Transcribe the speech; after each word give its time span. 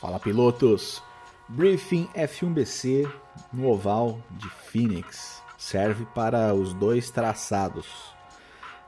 Fala 0.00 0.20
pilotos! 0.20 1.02
Briefing 1.48 2.08
F1BC 2.14 3.10
no 3.52 3.68
oval 3.68 4.20
de 4.30 4.48
Phoenix 4.48 5.42
serve 5.56 6.06
para 6.14 6.54
os 6.54 6.72
dois 6.72 7.10
traçados. 7.10 8.14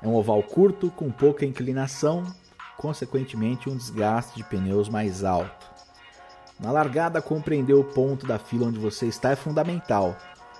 É 0.00 0.06
um 0.06 0.14
oval 0.14 0.40
curto 0.40 0.88
com 0.88 1.10
pouca 1.10 1.44
inclinação, 1.44 2.24
consequentemente 2.76 3.68
um 3.68 3.76
desgaste 3.76 4.36
de 4.36 4.44
pneus 4.44 4.88
mais 4.88 5.24
alto. 5.24 5.66
Na 6.60 6.70
largada, 6.70 7.20
compreender 7.20 7.74
o 7.74 7.82
ponto 7.82 8.24
da 8.24 8.38
fila 8.38 8.68
onde 8.68 8.78
você 8.78 9.06
está 9.06 9.30
é 9.30 9.36
fundamental. 9.36 10.16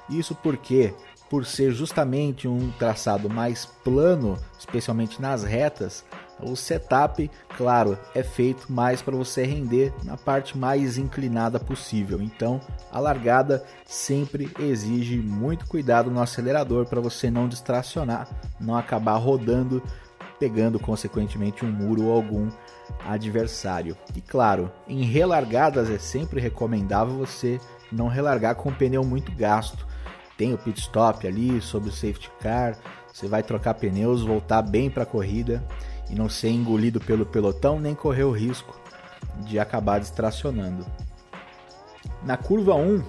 Isso 0.09 0.35
porque, 0.35 0.93
por 1.31 1.47
ser 1.47 1.71
justamente 1.71 2.49
um 2.49 2.73
traçado 2.73 3.31
mais 3.31 3.65
plano, 3.65 4.37
especialmente 4.59 5.23
nas 5.23 5.45
retas, 5.45 6.05
o 6.43 6.57
setup, 6.57 7.31
claro, 7.57 7.97
é 8.15 8.23
feito 8.23 8.73
mais 8.73 9.01
para 9.01 9.17
você 9.17 9.45
render 9.45 9.93
na 10.05 10.17
parte 10.17 10.59
mais 10.59 10.99
inclinada 10.99 11.61
possível. 11.61 12.21
Então, 12.21 12.61
a 12.91 12.99
largada 12.99 13.65
sempre 13.85 14.51
exige 14.59 15.19
muito 15.19 15.67
cuidado 15.67 16.11
no 16.11 16.21
acelerador 16.21 16.87
para 16.87 17.01
você 17.01 17.31
não 17.31 17.47
distracionar, 17.47 18.29
não 18.59 18.77
acabar 18.77 19.17
rodando, 19.17 19.83
pegando 20.39 20.81
consequentemente 20.81 21.65
um 21.65 21.71
muro 21.71 22.07
ou 22.07 22.13
algum 22.13 22.49
adversário. 23.07 23.97
E 24.17 24.21
claro, 24.21 24.73
em 24.89 25.03
relargadas 25.03 25.91
é 25.91 25.99
sempre 25.99 26.41
recomendável 26.41 27.17
você 27.17 27.61
não 27.93 28.09
relargar 28.09 28.55
com 28.55 28.71
o 28.71 28.75
pneu 28.75 29.05
muito 29.05 29.31
gasto. 29.33 29.87
Tem 30.41 30.55
o 30.55 30.59
pit 30.59 30.81
stop 30.81 31.27
ali 31.29 31.61
sobre 31.61 31.91
o 31.91 31.93
safety 31.93 32.31
car, 32.41 32.75
você 33.13 33.29
vai 33.29 33.43
trocar 33.43 33.75
pneus, 33.75 34.23
voltar 34.23 34.63
bem 34.63 34.89
para 34.89 35.03
a 35.03 35.07
corrida 35.07 35.63
e 36.09 36.15
não 36.15 36.31
ser 36.31 36.49
engolido 36.49 36.99
pelo 36.99 37.27
pelotão 37.27 37.79
nem 37.79 37.95
correr 37.95 38.25
o 38.25 38.31
risco 38.31 38.81
de 39.41 39.59
acabar 39.59 40.01
distracionando. 40.01 40.87
Na 42.23 42.39
curva 42.39 42.75
1, 42.75 43.05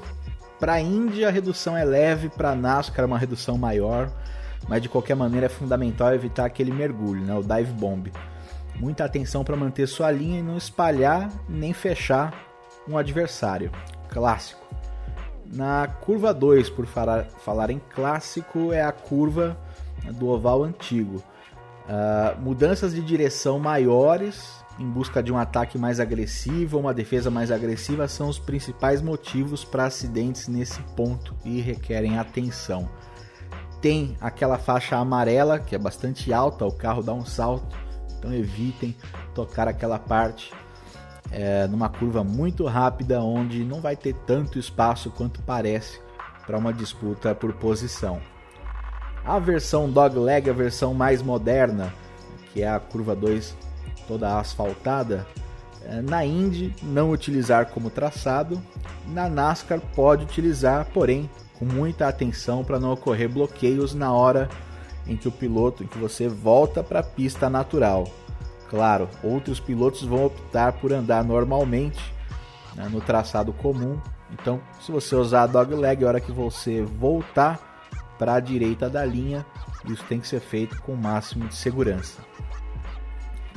para 0.59 0.73
a 0.73 0.81
Indy 0.81 1.23
a 1.23 1.29
redução 1.29 1.77
é 1.77 1.85
leve, 1.85 2.27
para 2.27 2.51
a 2.51 2.55
NASCAR 2.55 3.05
uma 3.05 3.17
redução 3.17 3.57
maior, 3.57 4.11
mas 4.67 4.81
de 4.81 4.89
qualquer 4.89 5.15
maneira 5.15 5.45
é 5.45 5.49
fundamental 5.49 6.13
evitar 6.13 6.43
aquele 6.43 6.73
mergulho, 6.73 7.23
né, 7.23 7.33
o 7.33 7.41
dive 7.41 7.71
bomb. 7.71 8.11
Muita 8.75 9.05
atenção 9.05 9.45
para 9.45 9.55
manter 9.55 9.87
sua 9.87 10.11
linha 10.11 10.39
e 10.39 10.43
não 10.43 10.57
espalhar 10.57 11.31
nem 11.47 11.71
fechar 11.71 12.33
um 12.85 12.97
adversário. 12.97 13.71
Clássico. 14.09 14.59
Na 15.51 15.85
curva 15.85 16.33
2, 16.33 16.69
por 16.69 16.85
falar 16.85 17.69
em 17.69 17.81
clássico, 17.93 18.71
é 18.71 18.81
a 18.81 18.91
curva 18.91 19.57
do 20.13 20.29
oval 20.29 20.63
antigo. 20.63 21.21
Uh, 21.81 22.39
mudanças 22.41 22.93
de 22.93 23.01
direção 23.01 23.59
maiores 23.59 24.61
em 24.79 24.89
busca 24.89 25.21
de 25.21 25.31
um 25.31 25.37
ataque 25.37 25.77
mais 25.77 25.99
agressivo 25.99 26.79
uma 26.79 26.93
defesa 26.93 27.29
mais 27.29 27.51
agressiva 27.51 28.07
são 28.07 28.29
os 28.29 28.39
principais 28.39 29.01
motivos 29.01 29.65
para 29.65 29.85
acidentes 29.85 30.47
nesse 30.47 30.81
ponto 30.95 31.35
e 31.43 31.59
requerem 31.59 32.17
atenção. 32.17 32.89
Tem 33.81 34.15
aquela 34.21 34.57
faixa 34.57 34.95
amarela 34.95 35.59
que 35.59 35.75
é 35.75 35.77
bastante 35.77 36.31
alta, 36.31 36.65
o 36.65 36.71
carro 36.71 37.03
dá 37.03 37.13
um 37.13 37.25
salto, 37.25 37.75
então 38.17 38.33
evitem 38.33 38.95
tocar 39.35 39.67
aquela 39.67 39.99
parte 39.99 40.53
é, 41.31 41.67
numa 41.67 41.89
curva 41.89 42.23
muito 42.23 42.65
rápida 42.65 43.21
onde 43.21 43.63
não 43.63 43.79
vai 43.79 43.95
ter 43.95 44.13
tanto 44.27 44.59
espaço 44.59 45.09
quanto 45.11 45.41
parece 45.41 45.99
para 46.45 46.57
uma 46.57 46.73
disputa 46.73 47.33
por 47.33 47.53
posição. 47.53 48.19
A 49.23 49.39
versão 49.39 49.89
dogleg, 49.89 50.49
a 50.49 50.53
versão 50.53 50.93
mais 50.93 51.21
moderna, 51.21 51.93
que 52.51 52.61
é 52.61 52.69
a 52.69 52.79
curva 52.79 53.15
2 53.15 53.55
toda 54.07 54.37
asfaltada, 54.37 55.25
é, 55.85 56.01
na 56.01 56.25
Indy 56.25 56.75
não 56.83 57.11
utilizar 57.11 57.67
como 57.67 57.89
traçado, 57.89 58.61
na 59.07 59.29
NASCAR 59.29 59.79
pode 59.95 60.23
utilizar, 60.23 60.85
porém 60.93 61.29
com 61.57 61.65
muita 61.65 62.07
atenção 62.07 62.63
para 62.63 62.79
não 62.79 62.91
ocorrer 62.91 63.29
bloqueios 63.29 63.93
na 63.93 64.11
hora 64.11 64.49
em 65.07 65.15
que 65.15 65.27
o 65.27 65.31
piloto, 65.31 65.83
em 65.83 65.87
que 65.87 65.97
você 65.97 66.27
volta 66.27 66.83
para 66.83 66.99
a 66.99 67.03
pista 67.03 67.49
natural. 67.49 68.07
Claro, 68.71 69.07
outros 69.21 69.59
pilotos 69.59 70.01
vão 70.01 70.25
optar 70.25 70.73
por 70.73 70.91
andar 70.91 71.23
normalmente 71.23 72.01
né, 72.73 72.87
no 72.89 73.01
traçado 73.01 73.53
comum. 73.53 73.99
Então, 74.31 74.59
se 74.79 74.91
você 74.91 75.13
usar 75.13 75.43
a 75.43 75.47
dogleg, 75.47 76.03
a 76.03 76.07
hora 76.07 76.21
que 76.21 76.31
você 76.31 76.81
voltar 76.81 77.71
para 78.21 78.35
a 78.35 78.39
direita 78.39 78.87
da 78.87 79.03
linha. 79.03 79.43
Isso 79.85 80.03
tem 80.05 80.19
que 80.19 80.27
ser 80.27 80.39
feito 80.39 80.79
com 80.83 80.93
o 80.93 80.97
máximo 80.97 81.47
de 81.47 81.55
segurança. 81.55 82.21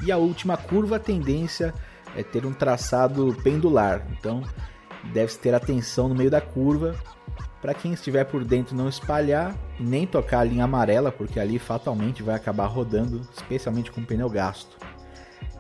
E 0.03 0.11
a 0.11 0.17
última 0.17 0.57
curva, 0.57 0.97
a 0.97 0.99
tendência 0.99 1.75
é 2.17 2.23
ter 2.23 2.47
um 2.47 2.53
traçado 2.53 3.37
pendular, 3.45 4.07
então 4.11 4.43
deve-se 5.13 5.39
ter 5.39 5.55
atenção 5.55 6.09
no 6.09 6.15
meio 6.15 6.31
da 6.31 6.41
curva 6.41 6.95
para 7.61 7.75
quem 7.75 7.93
estiver 7.93 8.25
por 8.25 8.43
dentro 8.43 8.75
não 8.75 8.89
espalhar 8.89 9.55
nem 9.79 10.07
tocar 10.07 10.41
a 10.41 10.45
linha 10.45 10.65
amarela, 10.65 11.13
porque 11.13 11.39
ali 11.39 11.59
fatalmente 11.59 12.23
vai 12.23 12.35
acabar 12.35 12.67
rodando, 12.67 13.21
especialmente 13.35 13.93
com 13.93 14.01
o 14.01 14.07
pneu 14.07 14.31
gasto. 14.31 14.77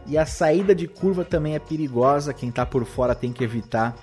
E 0.06 0.18
a 0.18 0.26
saída 0.26 0.74
de 0.74 0.86
curva 0.86 1.24
também 1.24 1.54
é 1.54 1.58
perigosa, 1.58 2.34
quem 2.34 2.50
está 2.50 2.66
por 2.66 2.84
fora 2.84 3.14
tem 3.14 3.32
que 3.32 3.42
evitar 3.42 3.96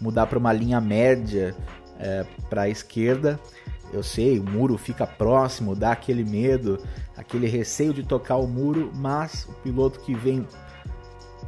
mudar 0.00 0.26
para 0.26 0.38
uma 0.38 0.52
linha 0.52 0.80
média 0.80 1.56
é, 1.98 2.24
para 2.48 2.62
a 2.62 2.68
esquerda 2.68 3.40
eu 3.92 4.02
sei, 4.02 4.38
o 4.38 4.44
muro 4.44 4.76
fica 4.76 5.06
próximo, 5.06 5.74
dá 5.74 5.92
aquele 5.92 6.24
medo, 6.24 6.78
aquele 7.16 7.46
receio 7.46 7.94
de 7.94 8.02
tocar 8.02 8.36
o 8.36 8.46
muro, 8.46 8.90
mas 8.94 9.46
o 9.48 9.52
piloto 9.54 10.00
que 10.00 10.14
vem 10.14 10.46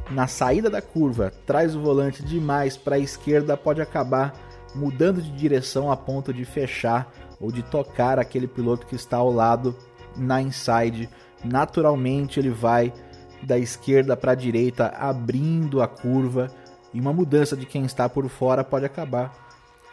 na 0.09 0.27
saída 0.27 0.69
da 0.69 0.81
curva, 0.81 1.31
traz 1.45 1.75
o 1.75 1.81
volante 1.81 2.23
demais 2.23 2.75
para 2.75 2.95
a 2.95 2.99
esquerda, 2.99 3.55
pode 3.55 3.81
acabar 3.81 4.33
mudando 4.73 5.21
de 5.21 5.31
direção 5.31 5.91
a 5.91 5.97
ponto 5.97 6.33
de 6.33 6.43
fechar 6.43 7.11
ou 7.39 7.51
de 7.51 7.61
tocar 7.61 8.17
aquele 8.17 8.47
piloto 8.47 8.87
que 8.87 8.95
está 8.95 9.17
ao 9.17 9.31
lado 9.31 9.75
na 10.17 10.41
inside. 10.41 11.09
Naturalmente 11.43 12.39
ele 12.39 12.49
vai 12.49 12.91
da 13.43 13.57
esquerda 13.57 14.15
para 14.15 14.33
a 14.33 14.35
direita, 14.35 14.87
abrindo 14.87 15.81
a 15.81 15.87
curva, 15.87 16.49
e 16.93 16.99
uma 16.99 17.13
mudança 17.13 17.55
de 17.55 17.65
quem 17.65 17.85
está 17.85 18.09
por 18.09 18.27
fora 18.29 18.63
pode 18.63 18.85
acabar 18.85 19.33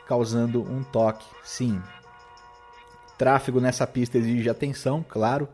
causando 0.07 0.63
um 0.63 0.83
toque. 0.83 1.27
Sim, 1.45 1.81
Tráfego 3.19 3.61
nessa 3.61 3.85
pista 3.85 4.17
exige 4.17 4.49
atenção, 4.49 5.05
claro, 5.07 5.49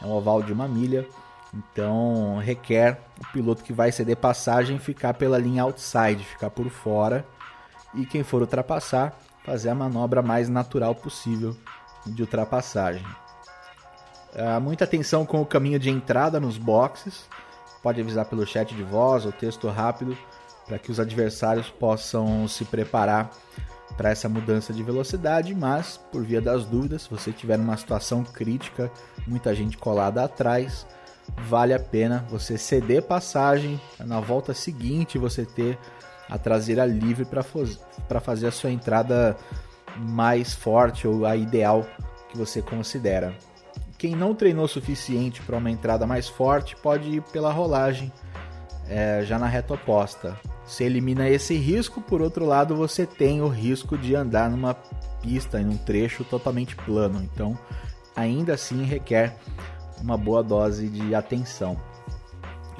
é 0.00 0.06
um 0.06 0.10
oval 0.10 0.42
de 0.42 0.54
uma 0.54 0.66
milha, 0.66 1.06
então 1.52 2.38
requer 2.38 2.98
o 3.20 3.30
piloto 3.30 3.62
que 3.62 3.74
vai 3.74 3.92
ceder 3.92 4.16
passagem 4.16 4.78
ficar 4.78 5.12
pela 5.12 5.36
linha 5.36 5.62
outside, 5.62 6.24
ficar 6.24 6.48
por 6.48 6.70
fora, 6.70 7.22
e 7.94 8.06
quem 8.06 8.24
for 8.24 8.40
ultrapassar, 8.40 9.14
fazer 9.44 9.68
a 9.68 9.74
manobra 9.74 10.22
mais 10.22 10.48
natural 10.48 10.94
possível 10.94 11.54
de 12.06 12.22
ultrapassagem. 12.22 13.04
Uh, 14.34 14.60
muita 14.60 14.84
atenção 14.84 15.26
com 15.26 15.40
o 15.42 15.46
caminho 15.46 15.78
de 15.78 15.90
entrada 15.90 16.38
nos 16.38 16.56
boxes, 16.56 17.28
pode 17.82 18.00
avisar 18.00 18.26
pelo 18.26 18.46
chat 18.46 18.74
de 18.74 18.82
voz 18.82 19.26
ou 19.26 19.32
texto 19.32 19.68
rápido 19.68 20.16
para 20.66 20.78
que 20.78 20.90
os 20.90 21.00
adversários 21.00 21.68
possam 21.68 22.46
se 22.46 22.64
preparar 22.64 23.30
para 23.96 24.10
essa 24.10 24.28
mudança 24.28 24.72
de 24.72 24.82
velocidade, 24.82 25.52
mas 25.54 25.98
por 26.12 26.22
via 26.22 26.40
das 26.40 26.64
dúvidas, 26.64 27.02
se 27.02 27.10
você 27.10 27.32
tiver 27.32 27.58
numa 27.58 27.76
situação 27.76 28.22
crítica, 28.22 28.90
muita 29.26 29.52
gente 29.52 29.76
colada 29.76 30.22
atrás, 30.22 30.86
vale 31.48 31.74
a 31.74 31.80
pena 31.80 32.24
você 32.30 32.56
ceder 32.56 33.02
passagem 33.02 33.80
na 33.98 34.20
volta 34.20 34.54
seguinte 34.54 35.18
você 35.18 35.44
ter 35.44 35.76
a 36.28 36.38
traseira 36.38 36.86
livre 36.86 37.24
para 37.24 38.20
fazer 38.20 38.46
a 38.46 38.52
sua 38.52 38.70
entrada 38.70 39.36
mais 39.96 40.54
forte 40.54 41.08
ou 41.08 41.26
a 41.26 41.36
ideal 41.36 41.84
que 42.28 42.38
você 42.38 42.62
considera. 42.62 43.34
Quem 44.00 44.16
não 44.16 44.34
treinou 44.34 44.64
o 44.64 44.68
suficiente 44.68 45.42
para 45.42 45.58
uma 45.58 45.70
entrada 45.70 46.06
mais 46.06 46.26
forte 46.26 46.74
pode 46.74 47.16
ir 47.16 47.20
pela 47.20 47.52
rolagem 47.52 48.10
é, 48.88 49.22
já 49.26 49.38
na 49.38 49.46
reta 49.46 49.74
oposta. 49.74 50.40
Você 50.64 50.84
elimina 50.84 51.28
esse 51.28 51.54
risco, 51.54 52.00
por 52.00 52.22
outro 52.22 52.46
lado, 52.46 52.74
você 52.74 53.04
tem 53.04 53.42
o 53.42 53.48
risco 53.48 53.98
de 53.98 54.16
andar 54.16 54.48
numa 54.48 54.72
pista, 55.20 55.60
em 55.60 55.66
um 55.66 55.76
trecho 55.76 56.24
totalmente 56.24 56.74
plano. 56.76 57.22
Então, 57.22 57.58
ainda 58.16 58.54
assim, 58.54 58.84
requer 58.84 59.36
uma 60.00 60.16
boa 60.16 60.42
dose 60.42 60.88
de 60.88 61.14
atenção. 61.14 61.76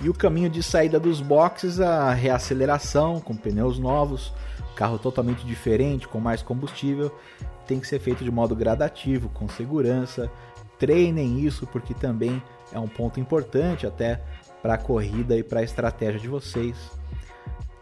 E 0.01 0.09
o 0.09 0.15
caminho 0.15 0.49
de 0.49 0.63
saída 0.63 0.99
dos 0.99 1.21
boxes, 1.21 1.81
a 1.81 2.15
reaceleração 2.15 3.21
com 3.21 3.37
pneus 3.37 3.79
novos, 3.79 4.33
carro 4.75 4.99
totalmente 4.99 5.45
diferente, 5.45 6.09
com 6.09 6.19
mais 6.19 6.41
combustível, 6.41 7.15
tem 7.67 7.79
que 7.79 7.87
ser 7.87 8.01
feito 8.01 8.25
de 8.25 8.31
modo 8.31 8.57
gradativo, 8.57 9.29
com 9.29 9.47
segurança. 9.51 10.31
Treinem 10.81 11.39
isso 11.41 11.67
porque 11.67 11.95
também 11.95 12.43
é 12.73 12.79
um 12.81 12.89
ponto 12.89 13.21
importante 13.21 13.87
até 13.87 14.21
para 14.63 14.75
a 14.75 14.79
corrida 14.79 15.37
e 15.37 15.43
para 15.45 15.61
a 15.61 15.63
estratégia 15.63 16.19
de 16.19 16.27
vocês 16.27 16.75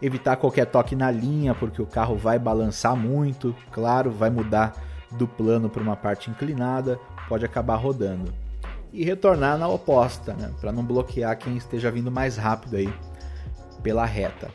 evitar 0.01 0.35
qualquer 0.35 0.65
toque 0.65 0.95
na 0.95 1.09
linha, 1.09 1.55
porque 1.55 1.81
o 1.81 1.85
carro 1.85 2.15
vai 2.15 2.37
balançar 2.37 2.95
muito, 2.95 3.55
claro, 3.71 4.11
vai 4.11 4.29
mudar 4.29 4.75
do 5.11 5.27
plano 5.27 5.69
para 5.69 5.81
uma 5.81 5.95
parte 5.95 6.29
inclinada, 6.29 6.99
pode 7.27 7.45
acabar 7.45 7.75
rodando. 7.75 8.33
E 8.91 9.03
retornar 9.03 9.57
na 9.57 9.67
oposta, 9.67 10.33
né, 10.33 10.51
para 10.59 10.71
não 10.71 10.83
bloquear 10.83 11.37
quem 11.37 11.57
esteja 11.57 11.91
vindo 11.91 12.11
mais 12.11 12.37
rápido 12.37 12.75
aí 12.75 12.93
pela 13.81 14.05
reta. 14.05 14.49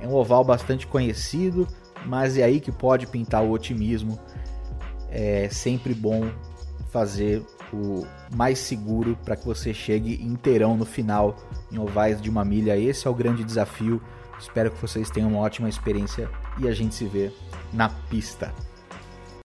É 0.00 0.06
um 0.06 0.14
oval 0.14 0.44
bastante 0.44 0.86
conhecido, 0.86 1.68
mas 2.06 2.36
é 2.36 2.42
aí 2.42 2.60
que 2.60 2.72
pode 2.72 3.06
pintar 3.06 3.42
o 3.42 3.50
otimismo. 3.50 4.18
É 5.10 5.48
sempre 5.50 5.94
bom 5.94 6.30
fazer 6.90 7.44
o 7.72 8.06
mais 8.34 8.58
seguro 8.58 9.16
para 9.24 9.36
que 9.36 9.46
você 9.46 9.72
chegue 9.72 10.22
inteirão 10.22 10.76
no 10.76 10.84
final 10.84 11.36
em 11.70 11.78
ovais 11.78 12.20
de 12.20 12.28
uma 12.28 12.44
milha. 12.44 12.76
Esse 12.76 13.06
é 13.06 13.10
o 13.10 13.14
grande 13.14 13.44
desafio. 13.44 14.00
Espero 14.38 14.70
que 14.70 14.80
vocês 14.80 15.08
tenham 15.10 15.30
uma 15.30 15.40
ótima 15.40 15.68
experiência 15.68 16.28
e 16.58 16.68
a 16.68 16.72
gente 16.72 16.94
se 16.94 17.04
vê 17.06 17.32
na 17.72 17.88
pista. 17.88 18.52